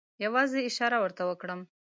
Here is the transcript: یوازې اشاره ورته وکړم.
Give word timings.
یوازې 0.25 0.59
اشاره 0.69 0.97
ورته 1.01 1.23
وکړم. 1.29 1.61